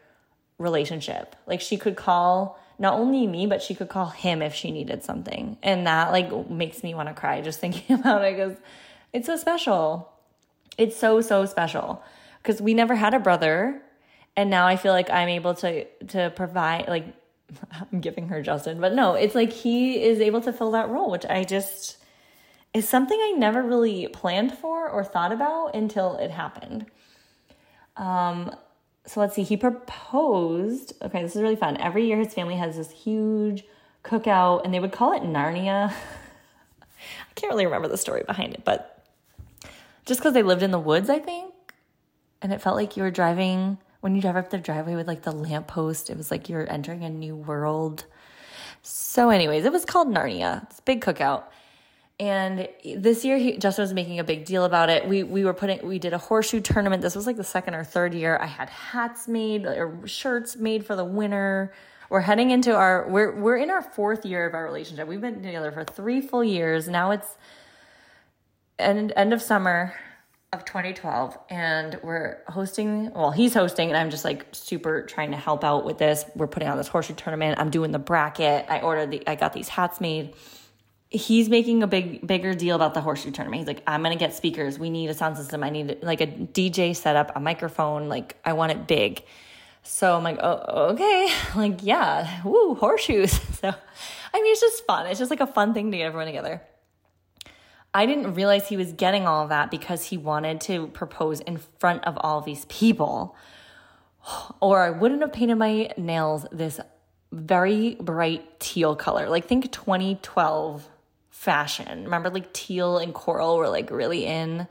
[0.62, 1.36] relationship.
[1.48, 5.04] Like she could call not only me but she could call him if she needed
[5.04, 5.58] something.
[5.62, 8.58] And that like makes me want to cry just thinking about it because
[9.12, 10.14] it's so special.
[10.78, 12.02] It's so so special
[12.42, 13.82] because we never had a brother
[14.36, 17.06] and now I feel like I'm able to to provide like
[17.72, 21.12] I'm giving her Justin, but no, it's like he is able to fill that role,
[21.12, 21.98] which I just
[22.74, 26.86] is something I never really planned for or thought about until it happened.
[27.98, 28.56] Um
[29.06, 30.94] so let's see, he proposed.
[31.02, 31.76] Okay, this is really fun.
[31.78, 33.66] Every year his family has this huge
[34.04, 35.92] cookout and they would call it Narnia.
[37.30, 39.04] I can't really remember the story behind it, but
[40.06, 41.51] just because they lived in the woods, I think
[42.42, 45.22] and it felt like you were driving when you drive up the driveway with like
[45.22, 48.06] the lamppost it was like you're entering a new world.
[48.82, 50.64] So anyways it was called narnia.
[50.64, 51.44] It's a big cookout.
[52.20, 55.08] And this year he, justin was making a big deal about it.
[55.08, 57.02] We we were putting we did a horseshoe tournament.
[57.02, 58.38] This was like the second or third year.
[58.38, 61.74] I had hats made or shirts made for the winner.
[62.10, 65.08] We're heading into our we're we're in our fourth year of our relationship.
[65.08, 66.88] We've been together for three full years.
[66.88, 67.38] Now it's
[68.78, 69.94] end end of summer
[70.54, 75.38] of 2012 and we're hosting well he's hosting and i'm just like super trying to
[75.38, 76.26] help out with this.
[76.36, 77.58] We're putting on this horseshoe tournament.
[77.60, 78.66] I'm doing the bracket.
[78.70, 80.34] I ordered the i got these hats made.
[81.10, 83.62] He's making a big bigger deal about the horseshoe tournament.
[83.62, 84.78] He's like i'm gonna get speakers.
[84.78, 85.64] We need a sound system.
[85.64, 88.10] I need like a dj setup a microphone.
[88.10, 89.24] Like i want it big.
[89.84, 91.34] So i'm like oh okay.
[91.56, 92.42] Like yeah.
[92.44, 93.40] Woo horseshoes.
[93.62, 93.74] So
[94.34, 95.08] i mean it's just fun.
[95.08, 96.62] It's just like a fun thing to get everyone together
[97.94, 101.58] I didn't realize he was getting all of that because he wanted to propose in
[101.80, 103.36] front of all these people,
[104.62, 106.80] or I wouldn't have painted my nails this
[107.32, 109.30] very bright teal color.
[109.30, 110.88] Like think 2012
[111.30, 112.04] fashion.
[112.04, 114.68] Remember like teal and coral were like really in.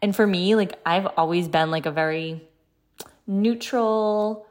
[0.00, 2.42] And for me, like I've always been like a very
[3.26, 4.46] neutral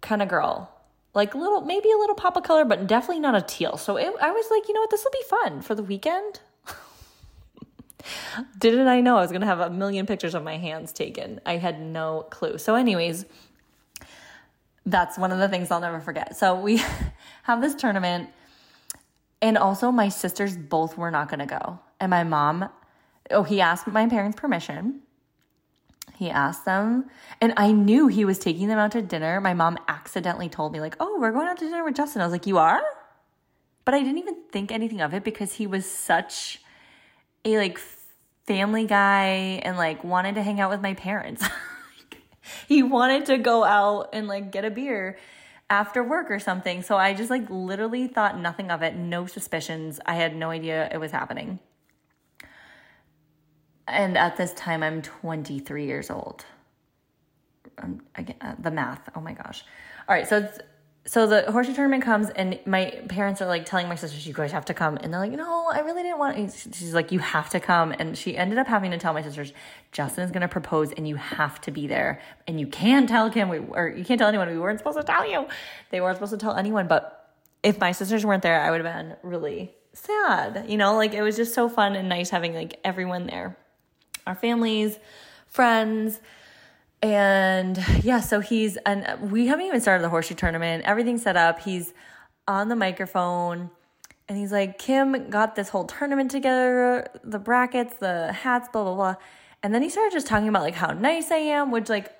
[0.00, 0.70] kind of girl.
[1.14, 3.76] Like little maybe a little pop of color, but definitely not a teal.
[3.76, 6.40] So it, I was like, you know what, this will be fun for the weekend.
[8.58, 11.40] Didn't I know I was going to have a million pictures of my hands taken?
[11.46, 12.58] I had no clue.
[12.58, 13.24] So anyways,
[14.86, 16.36] that's one of the things I'll never forget.
[16.36, 16.82] So we
[17.44, 18.30] have this tournament,
[19.42, 21.78] and also my sisters both were not going to go.
[22.00, 22.68] And my mom,
[23.30, 25.00] oh, he asked my parents' permission.
[26.16, 27.08] He asked them,
[27.40, 29.40] and I knew he was taking them out to dinner.
[29.40, 32.22] My mom accidentally told me, like, oh, we're going out to dinner with Justin.
[32.22, 32.80] I was like, you are?
[33.84, 36.60] But I didn't even think anything of it because he was such
[37.44, 37.80] a like
[38.48, 41.46] family guy and like wanted to hang out with my parents.
[42.66, 45.18] he wanted to go out and like get a beer
[45.70, 46.82] after work or something.
[46.82, 50.00] So I just like literally thought nothing of it, no suspicions.
[50.06, 51.60] I had no idea it was happening.
[53.86, 56.44] And at this time, I'm 23 years old.
[57.78, 59.08] Um, again, uh, the math.
[59.14, 59.62] Oh my gosh.
[60.08, 60.26] All right.
[60.26, 60.50] So
[61.08, 64.52] so the horseshoe tournament comes and my parents are like telling my sisters you guys
[64.52, 64.98] have to come.
[64.98, 67.94] And they're like no i really didn't want she's like you have to come.
[67.98, 69.54] And she ended up having to tell my sisters
[69.90, 72.20] justin is going to propose and you have to be there.
[72.46, 75.04] And you can't tell kim we, or you can't tell anyone we weren't supposed to
[75.04, 75.46] tell you.
[75.88, 76.88] They weren't supposed to tell anyone.
[76.88, 80.94] But if my sisters weren't there i would have been really sad you know?
[80.94, 83.56] Like it was just so fun and nice having like everyone there.
[84.26, 84.98] Our families
[85.46, 86.20] friends
[87.02, 90.84] and yeah, so he's, and we haven't even started the horseshoe tournament.
[90.84, 91.60] Everything's set up.
[91.60, 91.92] He's
[92.46, 93.70] on the microphone
[94.28, 98.94] and he's like, Kim got this whole tournament together, the brackets, the hats, blah, blah,
[98.94, 99.14] blah.
[99.62, 102.12] And then he started just talking about like how nice I am, which like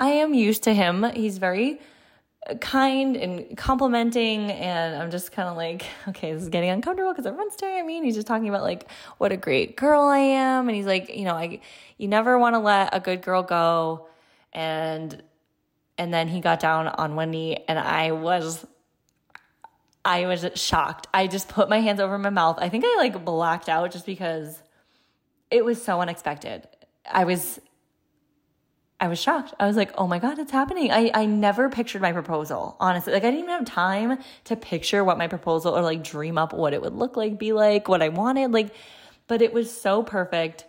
[0.00, 1.04] I am used to him.
[1.14, 1.80] He's very
[2.60, 7.24] kind and complimenting and i'm just kind of like okay this is getting uncomfortable because
[7.24, 10.18] everyone's staring at me and he's just talking about like what a great girl i
[10.18, 11.58] am and he's like you know i
[11.96, 14.06] you never want to let a good girl go
[14.54, 15.22] and
[15.96, 18.66] and then he got down on one knee and I was
[20.04, 21.06] I was shocked.
[21.14, 22.58] I just put my hands over my mouth.
[22.60, 24.62] I think I like blacked out just because
[25.50, 26.68] it was so unexpected.
[27.10, 27.60] I was
[29.00, 29.52] I was shocked.
[29.58, 32.76] I was like, "Oh my god, it's happening." I I never pictured my proposal.
[32.80, 36.38] Honestly, like I didn't even have time to picture what my proposal or like dream
[36.38, 38.74] up what it would look like, be like, what I wanted, like
[39.26, 40.66] but it was so perfect.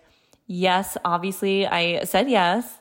[0.48, 2.80] Yes, obviously I said yes.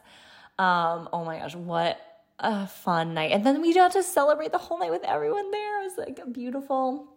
[0.58, 2.00] Um, oh my gosh, what
[2.38, 3.32] a fun night.
[3.32, 5.82] And then we got to celebrate the whole night with everyone there.
[5.82, 7.08] It was like a beautiful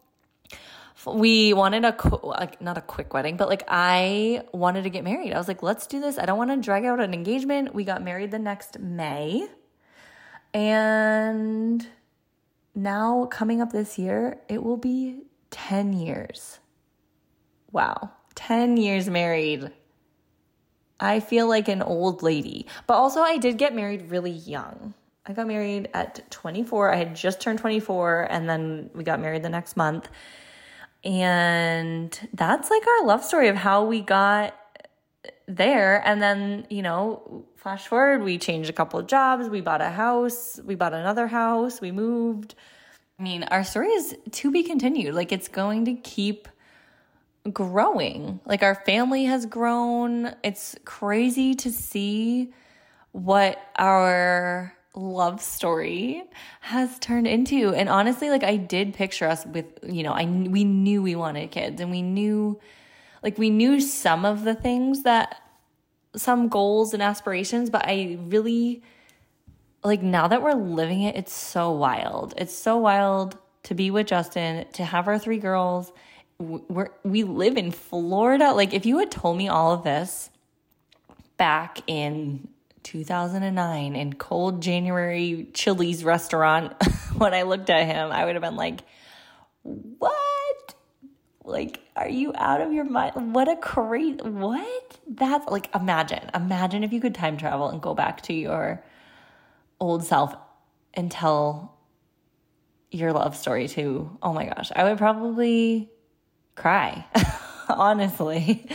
[1.06, 5.32] we wanted a like not a quick wedding, but like I wanted to get married.
[5.32, 6.18] I was like, let's do this.
[6.18, 7.74] I don't want to drag out an engagement.
[7.74, 9.48] We got married the next May.
[10.54, 11.86] And
[12.74, 15.22] now coming up this year, it will be
[15.52, 16.60] 10 years.
[17.72, 18.12] Wow.
[18.36, 19.72] 10 years married.
[21.00, 22.68] I feel like an old lady.
[22.88, 24.94] But also, I did get married really young.
[25.26, 26.94] I got married at 24.
[26.94, 30.10] I had just turned 24, and then we got married the next month.
[31.04, 34.56] And that's like our love story of how we got
[35.48, 36.02] there.
[36.06, 39.90] And then, you know, flash forward, we changed a couple of jobs, we bought a
[39.90, 42.56] house, we bought another house, we moved.
[43.20, 45.14] I mean, our story is to be continued.
[45.14, 46.48] Like, it's going to keep
[47.54, 48.40] growing.
[48.46, 50.36] Like our family has grown.
[50.44, 52.54] It's crazy to see
[53.12, 56.24] what our love story
[56.62, 57.74] has turned into.
[57.74, 61.52] And honestly, like I did picture us with, you know, I we knew we wanted
[61.52, 62.60] kids and we knew
[63.24, 65.42] like we knew some of the things that
[66.16, 68.82] some goals and aspirations, but I really
[69.84, 72.34] like now that we're living it, it's so wild.
[72.38, 75.92] It's so wild to be with Justin, to have our three girls
[76.40, 78.52] we're, we live in Florida.
[78.54, 80.30] Like, if you had told me all of this
[81.38, 82.48] back in
[82.84, 86.74] 2009 in cold January Chili's restaurant,
[87.18, 88.82] when I looked at him, I would have been like,
[89.64, 90.76] what?
[91.44, 93.34] Like, are you out of your mind?
[93.34, 95.00] What a crazy, what?
[95.08, 98.84] That's like, imagine, imagine if you could time travel and go back to your
[99.80, 100.36] old self
[100.94, 101.78] and tell
[102.92, 105.90] your love story to, oh my gosh, I would probably
[106.58, 107.06] cry,
[107.70, 108.68] honestly.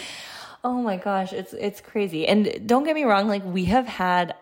[0.64, 2.26] Oh my gosh, it's it's crazy.
[2.26, 4.34] And don't get me wrong, like we have had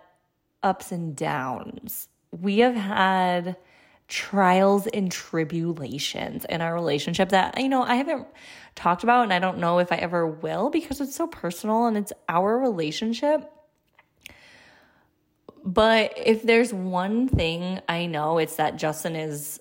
[0.63, 2.09] ups and downs.
[2.31, 3.57] We have had
[4.07, 8.27] trials and tribulations in our relationship that you know I haven't
[8.75, 11.97] talked about and I don't know if I ever will because it's so personal and
[11.97, 13.51] it's our relationship.
[15.65, 19.61] But if there's one thing I know, it's that Justin is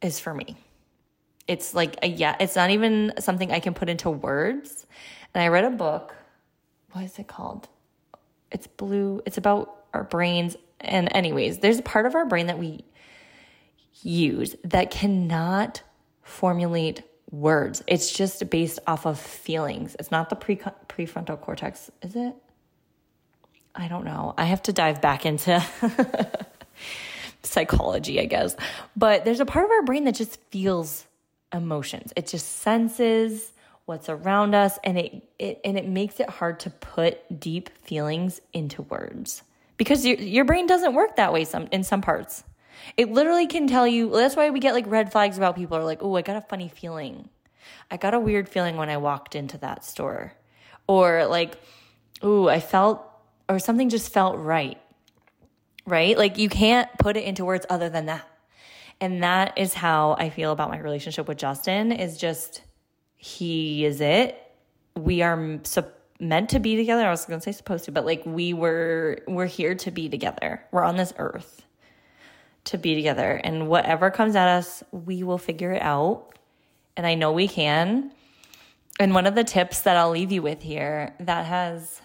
[0.00, 0.56] is for me.
[1.48, 4.86] It's like a yeah, it's not even something I can put into words.
[5.34, 6.14] And I read a book.
[6.92, 7.68] What is it called?
[8.50, 9.22] It's blue.
[9.26, 10.56] It's about our brains.
[10.80, 12.84] And anyways, there's a part of our brain that we
[14.02, 15.82] use that cannot
[16.22, 17.82] formulate words.
[17.86, 19.96] It's just based off of feelings.
[19.98, 22.34] It's not the pre- prefrontal cortex, is it?
[23.74, 24.34] I don't know.
[24.38, 25.62] I have to dive back into
[27.42, 28.56] psychology, I guess.
[28.96, 31.06] But there's a part of our brain that just feels
[31.52, 32.12] emotions.
[32.16, 33.52] It just senses
[33.86, 38.40] what's around us and it, it and it makes it hard to put deep feelings
[38.52, 39.42] into words
[39.76, 42.44] because your your brain doesn't work that way some in some parts.
[42.96, 45.84] It literally can tell you that's why we get like red flags about people are
[45.84, 47.28] like, "Oh, I got a funny feeling."
[47.90, 50.34] I got a weird feeling when I walked into that store.
[50.86, 51.60] Or like,
[52.22, 53.02] "Oh, I felt
[53.48, 54.78] or something just felt right."
[55.86, 56.18] Right?
[56.18, 58.28] Like you can't put it into words other than that.
[59.00, 62.62] And that is how I feel about my relationship with Justin is just
[63.16, 64.40] he is it.
[64.94, 65.60] We are
[66.18, 67.06] meant to be together.
[67.06, 70.08] I was going to say supposed to, but like we were we're here to be
[70.08, 70.64] together.
[70.72, 71.66] We're on this earth
[72.64, 76.36] to be together and whatever comes at us, we will figure it out.
[76.96, 78.12] And I know we can.
[78.98, 82.00] And one of the tips that I'll leave you with here that has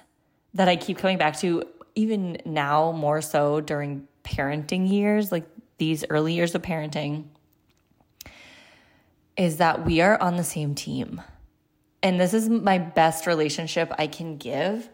[0.54, 1.64] that I keep coming back to
[1.96, 5.46] even now more so during parenting years, like
[5.82, 7.24] these early years of parenting
[9.36, 11.20] is that we are on the same team.
[12.04, 14.88] And this is my best relationship I can give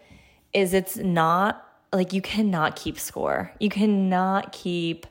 [0.54, 1.62] is it's not
[1.92, 3.52] like you cannot keep score.
[3.60, 5.06] You cannot keep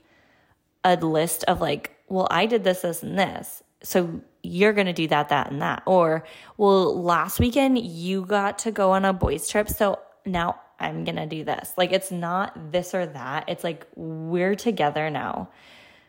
[0.82, 3.62] a list of like, well, I did this, this, and this.
[3.82, 5.82] So you're going to do that, that, and that.
[5.84, 6.24] Or,
[6.56, 9.68] well, last weekend you got to go on a boys' trip.
[9.68, 11.72] So now I'm going to do this.
[11.76, 13.48] Like, it's not this or that.
[13.48, 15.50] It's like, we're together now.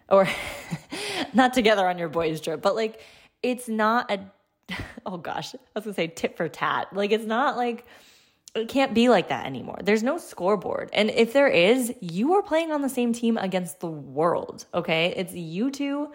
[0.09, 0.27] Or
[1.33, 3.01] not together on your boys' trip, but like,
[3.43, 4.19] it's not a,
[5.05, 6.93] oh gosh, I was going to say tit for tat.
[6.93, 7.85] Like, it's not like,
[8.55, 9.79] it can't be like that anymore.
[9.83, 10.89] There's no scoreboard.
[10.93, 15.13] And if there is, you are playing on the same team against the world, okay?
[15.15, 16.11] It's you two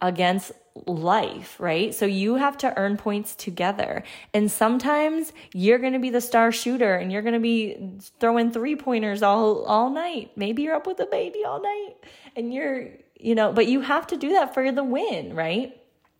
[0.00, 0.52] against
[0.86, 1.94] life, right?
[1.94, 4.02] So you have to earn points together.
[4.32, 8.50] And sometimes you're going to be the star shooter and you're going to be throwing
[8.50, 10.32] three pointers all all night.
[10.36, 11.94] Maybe you're up with a baby all night
[12.36, 12.88] and you're,
[13.18, 15.76] you know, but you have to do that for the win, right?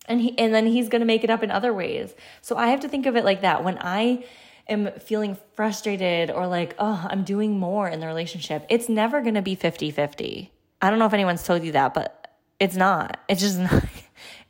[0.07, 2.15] And he and then he's going to make it up in other ways.
[2.41, 3.63] So I have to think of it like that.
[3.63, 4.25] When I
[4.69, 9.35] am feeling frustrated or like, "Oh, I'm doing more in the relationship." It's never going
[9.35, 10.49] to be 50-50.
[10.81, 12.18] I don't know if anyone's told you that, but
[12.61, 13.19] it's not.
[13.29, 13.85] It's just not.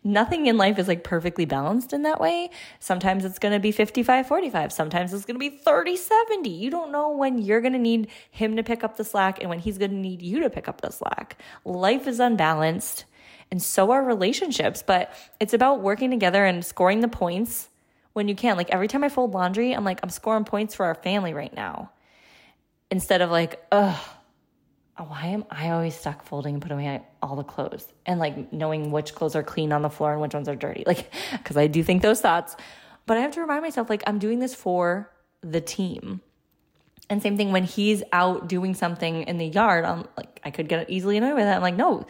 [0.04, 2.50] Nothing in life is like perfectly balanced in that way.
[2.78, 4.72] Sometimes it's going to be 55 45.
[4.72, 6.48] Sometimes it's going to be 30 70.
[6.48, 9.50] You don't know when you're going to need him to pick up the slack and
[9.50, 11.36] when he's going to need you to pick up the slack.
[11.64, 13.04] Life is unbalanced
[13.50, 17.68] and so are relationships, but it's about working together and scoring the points
[18.12, 18.56] when you can.
[18.56, 21.54] Like every time I fold laundry, I'm like, I'm scoring points for our family right
[21.54, 21.90] now.
[22.90, 23.98] Instead of like, ugh,
[25.00, 28.52] Oh, why am I always stuck folding and putting away all the clothes and like
[28.52, 30.82] knowing which clothes are clean on the floor and which ones are dirty?
[30.86, 32.56] Like, because I do think those thoughts,
[33.06, 35.10] but I have to remind myself, like, I'm doing this for
[35.42, 36.20] the team.
[37.10, 40.68] And same thing when he's out doing something in the yard, I'm like, I could
[40.68, 41.56] get easily annoyed with that.
[41.56, 42.06] I'm like, no,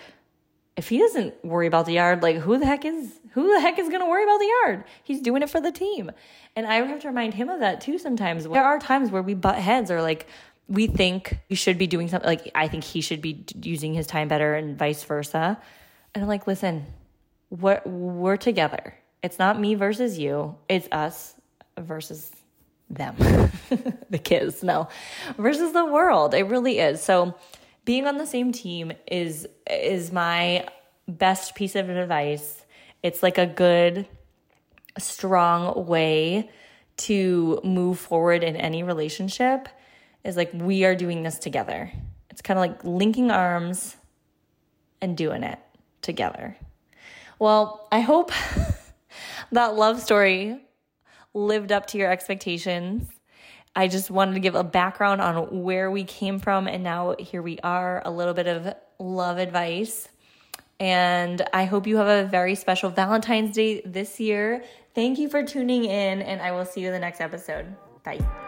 [0.78, 3.78] if he doesn't worry about the yard, like who the heck is who the heck
[3.78, 4.84] is going to worry about the yard?
[5.02, 6.10] He's doing it for the team.
[6.56, 8.44] And I have to remind him of that too sometimes.
[8.44, 10.28] There are times where we butt heads or like
[10.68, 14.06] we think you should be doing something like I think he should be using his
[14.06, 15.58] time better and vice versa.
[16.14, 16.86] And I'm like, listen,
[17.50, 18.94] we're, we're together.
[19.22, 20.56] It's not me versus you.
[20.68, 21.34] It's us
[21.78, 22.30] versus
[22.90, 23.16] them,
[24.10, 24.88] the kids, no,
[25.36, 26.34] versus the world.
[26.34, 27.02] It really is.
[27.02, 27.34] So
[27.84, 30.66] being on the same team is is my
[31.06, 32.64] best piece of advice.
[33.02, 34.06] It's like a good,
[34.98, 36.50] strong way
[36.98, 39.68] to move forward in any relationship
[40.24, 41.90] is like we are doing this together.
[42.30, 43.96] It's kind of like linking arms
[45.00, 45.58] and doing it
[46.02, 46.56] together.
[47.38, 48.32] Well, I hope
[49.52, 50.60] that love story
[51.34, 53.08] lived up to your expectations.
[53.76, 57.42] I just wanted to give a background on where we came from, and now here
[57.42, 60.08] we are, a little bit of love advice.
[60.80, 64.64] And I hope you have a very special Valentine's Day this year.
[64.94, 67.66] Thank you for tuning in, and I will see you in the next episode.
[68.04, 68.47] Bye.